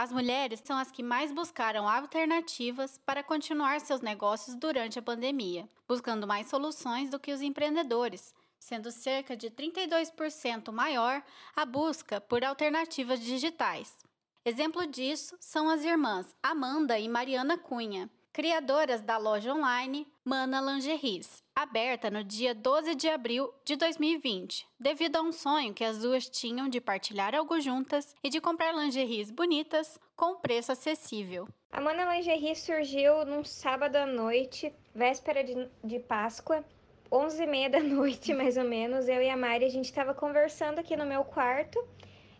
[0.00, 5.68] As mulheres são as que mais buscaram alternativas para continuar seus negócios durante a pandemia,
[5.86, 11.22] buscando mais soluções do que os empreendedores, sendo cerca de 32% maior
[11.54, 13.94] a busca por alternativas digitais.
[14.42, 21.42] Exemplo disso são as irmãs Amanda e Mariana Cunha, criadoras da loja online Mana Lingeries,
[21.54, 26.28] aberta no dia 12 de abril de 2020, devido a um sonho que as duas
[26.28, 31.48] tinham de partilhar algo juntas e de comprar lingeries bonitas com preço acessível.
[31.72, 36.64] A Mana Lingerie surgiu num sábado à noite, véspera de, de Páscoa,
[37.10, 40.14] 11 e meia da noite, mais ou menos, eu e a Mari, a gente estava
[40.14, 41.84] conversando aqui no meu quarto,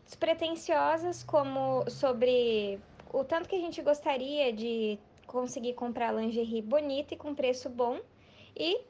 [0.04, 2.78] despretensiosas como sobre
[3.12, 4.98] o tanto que a gente gostaria de
[5.30, 8.00] conseguir comprar lingerie bonita e com preço bom.
[8.56, 8.80] E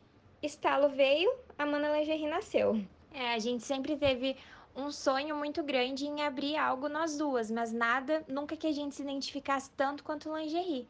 [0.42, 2.82] estalo veio, a Mana Lingerie nasceu.
[3.12, 4.36] É, a gente sempre teve
[4.74, 8.94] um sonho muito grande em abrir algo nós duas, mas nada, nunca que a gente
[8.94, 10.88] se identificasse tanto quanto lingerie.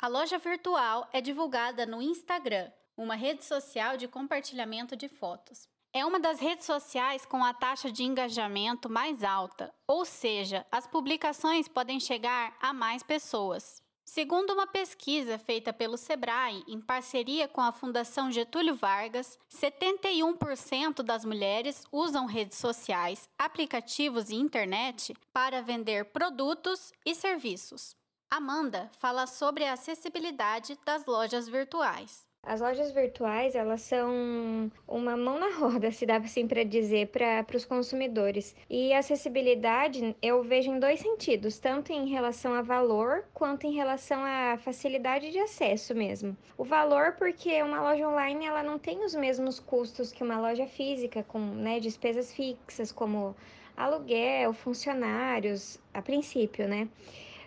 [0.00, 5.68] A loja virtual é divulgada no Instagram, uma rede social de compartilhamento de fotos.
[5.94, 10.86] É uma das redes sociais com a taxa de engajamento mais alta, ou seja, as
[10.86, 13.82] publicações podem chegar a mais pessoas.
[14.14, 21.24] Segundo uma pesquisa feita pelo Sebrae em parceria com a Fundação Getúlio Vargas, 71% das
[21.24, 27.96] mulheres usam redes sociais, aplicativos e internet para vender produtos e serviços.
[28.30, 32.30] Amanda fala sobre a acessibilidade das lojas virtuais.
[32.44, 37.56] As lojas virtuais, elas são uma mão na roda, se dá assim para dizer, para
[37.56, 38.56] os consumidores.
[38.68, 44.24] E acessibilidade eu vejo em dois sentidos, tanto em relação a valor quanto em relação
[44.24, 46.36] à facilidade de acesso mesmo.
[46.58, 50.66] O valor porque uma loja online ela não tem os mesmos custos que uma loja
[50.66, 53.36] física, com né, despesas fixas como
[53.76, 56.88] aluguel, funcionários, a princípio, né?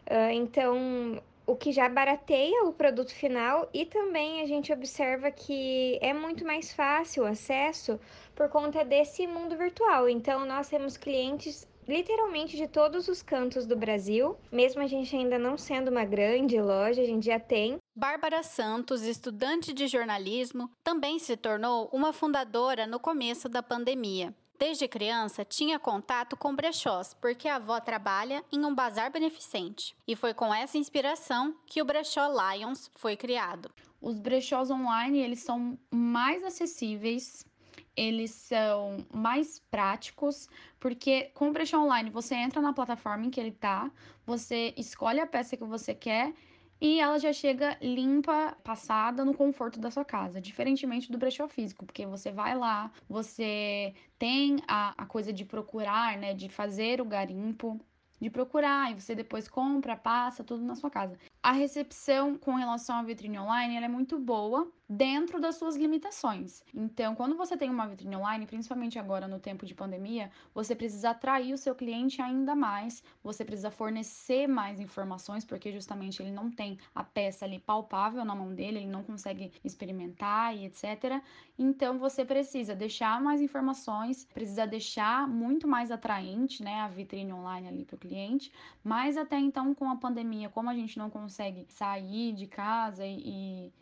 [0.07, 5.97] Uh, então, o que já barateia o produto final e também a gente observa que
[6.01, 7.99] é muito mais fácil o acesso
[8.35, 10.09] por conta desse mundo virtual.
[10.09, 15.37] Então, nós temos clientes literalmente de todos os cantos do Brasil, mesmo a gente ainda
[15.37, 17.77] não sendo uma grande loja, a gente já tem.
[17.95, 24.33] Bárbara Santos, estudante de jornalismo, também se tornou uma fundadora no começo da pandemia.
[24.57, 29.95] Desde criança, tinha contato com brechós, porque a avó trabalha em um bazar beneficente.
[30.07, 33.69] E foi com essa inspiração que o brechó Lions foi criado.
[34.01, 37.45] Os brechós online, eles são mais acessíveis,
[37.97, 40.47] eles são mais práticos,
[40.79, 43.91] porque com o brechó online você entra na plataforma em que ele tá,
[44.25, 46.33] você escolhe a peça que você quer
[46.79, 51.85] e ela já chega limpa, passada no conforto da sua casa, diferentemente do brechó físico,
[51.85, 57.05] porque você vai lá, você tem a, a coisa de procurar, né, de fazer o
[57.05, 57.79] garimpo,
[58.19, 61.17] de procurar e você depois compra, passa tudo na sua casa.
[61.43, 66.63] A recepção com relação à vitrine online é muito boa dentro das suas limitações.
[66.73, 71.09] Então, quando você tem uma vitrine online, principalmente agora no tempo de pandemia, você precisa
[71.09, 76.51] atrair o seu cliente ainda mais, você precisa fornecer mais informações, porque justamente ele não
[76.51, 81.21] tem a peça ali palpável na mão dele, ele não consegue experimentar e etc.
[81.57, 87.67] Então, você precisa deixar mais informações, precisa deixar muito mais atraente, né, a vitrine online
[87.67, 88.51] ali para o cliente,
[88.83, 93.21] mas até então com a pandemia, como a gente não consegue sair de casa e,
[93.25, 93.73] e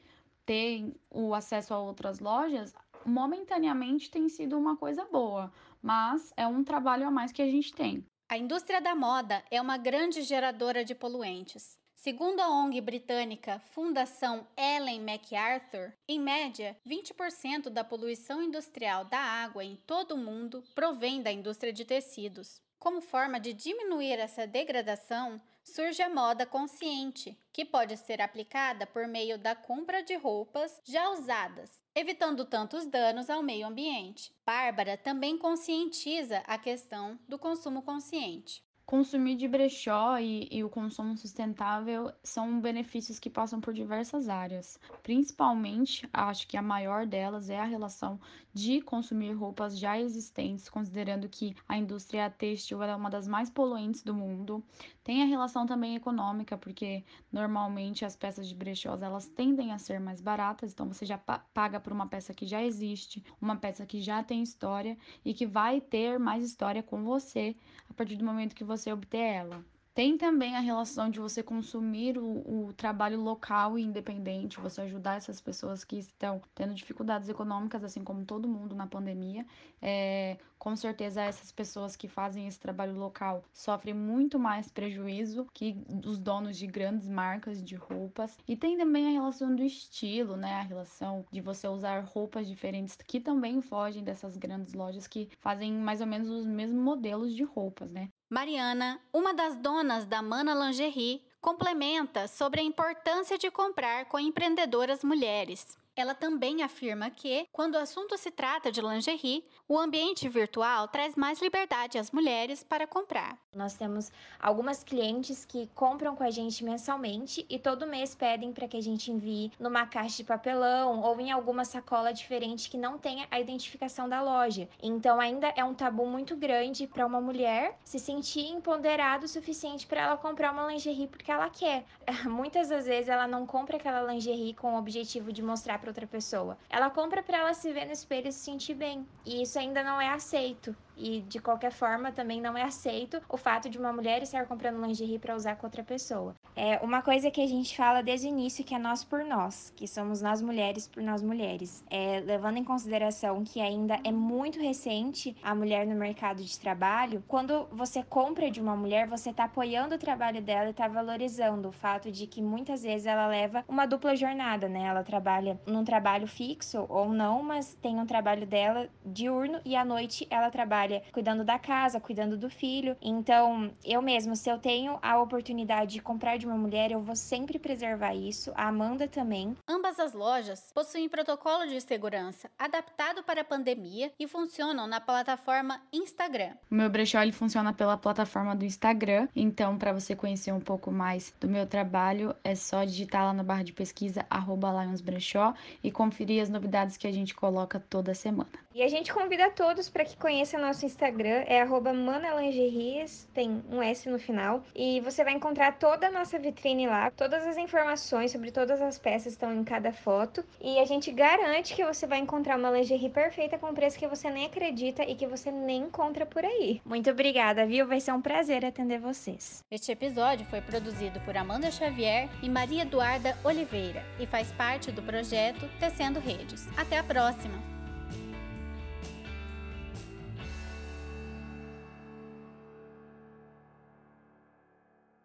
[0.45, 2.73] ter o acesso a outras lojas,
[3.05, 5.51] momentaneamente tem sido uma coisa boa,
[5.81, 8.05] mas é um trabalho a mais que a gente tem.
[8.29, 11.77] A indústria da moda é uma grande geradora de poluentes.
[12.03, 19.63] Segundo a ONG britânica Fundação Ellen MacArthur, em média, 20% da poluição industrial da água
[19.63, 22.61] em todo o mundo provém da indústria de tecidos.
[22.77, 29.07] Como forma de diminuir essa degradação, surge a moda consciente, que pode ser aplicada por
[29.07, 34.35] meio da compra de roupas já usadas, evitando tantos danos ao meio ambiente.
[34.45, 38.61] Bárbara também conscientiza a questão do consumo consciente.
[38.93, 44.79] Consumir de brechó e, e, o consumo sustentável são benefícios que passam por diversas áreas.
[45.01, 48.19] Principalmente, acho que a maior delas é a relação
[48.53, 54.03] de consumir roupas já existentes, considerando que a indústria têxtil é uma das mais poluentes
[54.03, 54.63] do mundo.
[55.03, 59.99] Tem a relação também econômica, porque normalmente as peças de brechós elas tendem a ser
[59.99, 63.99] mais baratas, então você já paga por uma peça que já existe, uma peça que
[63.99, 67.55] já tem história e que vai ter mais história com você
[67.89, 69.63] a partir do momento que você você obter ela.
[69.93, 75.17] Tem também a relação de você consumir o, o trabalho local e independente, você ajudar
[75.17, 79.45] essas pessoas que estão tendo dificuldades econômicas, assim como todo mundo na pandemia.
[79.79, 85.77] É, com certeza, essas pessoas que fazem esse trabalho local sofrem muito mais prejuízo que
[86.03, 88.39] os donos de grandes marcas de roupas.
[88.47, 90.55] E tem também a relação do estilo, né?
[90.55, 95.71] A relação de você usar roupas diferentes que também fogem dessas grandes lojas que fazem
[95.71, 98.09] mais ou menos os mesmos modelos de roupas, né?
[98.29, 105.03] Mariana, uma das donas da Mana Lingerie, complementa sobre a importância de comprar com empreendedoras
[105.03, 105.77] mulheres.
[105.95, 111.15] Ela também afirma que, quando o assunto se trata de lingerie, o ambiente virtual traz
[111.15, 113.37] mais liberdade às mulheres para comprar.
[113.55, 118.67] Nós temos algumas clientes que compram com a gente mensalmente e todo mês pedem para
[118.67, 122.97] que a gente envie numa caixa de papelão ou em alguma sacola diferente que não
[122.97, 124.67] tenha a identificação da loja.
[124.81, 129.85] Então ainda é um tabu muito grande para uma mulher se sentir empoderada o suficiente
[129.85, 131.85] para ela comprar uma lingerie porque ela quer.
[132.25, 136.07] Muitas das vezes ela não compra aquela lingerie com o objetivo de mostrar para outra
[136.07, 136.57] pessoa.
[136.69, 139.05] Ela compra para ela se ver no espelho e se sentir bem.
[139.25, 140.73] E isso ainda não é aceito.
[140.97, 144.83] E de qualquer forma também não é aceito o fato de uma mulher estar comprando
[144.85, 146.35] lingerie para usar com outra pessoa.
[146.55, 149.73] É uma coisa que a gente fala desde o início que é nós por nós,
[149.75, 151.83] que somos nós mulheres por nós mulheres.
[151.89, 157.23] É, levando em consideração que ainda é muito recente a mulher no mercado de trabalho,
[157.27, 161.69] quando você compra de uma mulher, você está apoiando o trabalho dela e está valorizando
[161.69, 164.83] o fato de que muitas vezes ela leva uma dupla jornada, né?
[164.83, 169.83] Ela trabalha num trabalho fixo ou não, mas tem um trabalho dela diurno e à
[169.83, 172.97] noite ela trabalha trabalha cuidando da casa, cuidando do filho.
[173.01, 177.15] Então, eu mesmo, se eu tenho a oportunidade de comprar de uma mulher, eu vou
[177.15, 178.51] sempre preservar isso.
[178.55, 179.55] A Amanda também.
[179.67, 185.81] Ambas as lojas possuem protocolo de segurança adaptado para a pandemia e funcionam na plataforma
[185.91, 186.53] Instagram.
[186.69, 190.91] O meu brechó ele funciona pela plataforma do Instagram, então para você conhecer um pouco
[190.91, 195.53] mais do meu trabalho, é só digitar lá na barra de pesquisa @lionsbrechó
[195.83, 198.49] e conferir as novidades que a gente coloca toda semana.
[198.73, 204.09] E a gente convida todos para que conheçam nosso Instagram, é manalingeries, tem um S
[204.09, 204.63] no final.
[204.75, 208.97] E você vai encontrar toda a nossa vitrine lá, todas as informações sobre todas as
[208.97, 210.43] peças estão em cada foto.
[210.59, 214.31] E a gente garante que você vai encontrar uma lingerie perfeita com preço que você
[214.31, 216.81] nem acredita e que você nem encontra por aí.
[216.83, 217.85] Muito obrigada, viu?
[217.85, 219.63] Vai ser um prazer atender vocês.
[219.69, 225.03] Este episódio foi produzido por Amanda Xavier e Maria Eduarda Oliveira e faz parte do
[225.03, 226.67] projeto Tecendo Redes.
[226.75, 227.72] Até a próxima!